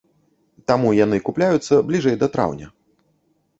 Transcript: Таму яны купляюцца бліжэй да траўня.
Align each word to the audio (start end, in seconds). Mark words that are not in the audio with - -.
Таму 0.71 0.93
яны 0.99 1.17
купляюцца 1.29 1.73
бліжэй 1.91 2.19
да 2.25 2.33
траўня. 2.39 2.67